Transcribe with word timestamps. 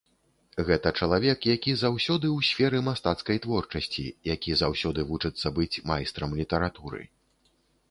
Гэта 0.69 0.91
чалавек, 1.05 1.39
які 1.55 1.71
заўсёды 1.81 2.27
ў 2.37 2.47
сферы 2.49 2.77
мастацкай 2.87 3.37
творчасці, 3.45 4.05
які 4.33 4.57
заўсёды 4.65 5.07
вучыцца 5.13 5.47
быць 5.61 5.71
майстрам 5.93 6.37
літаратуры. 6.43 7.01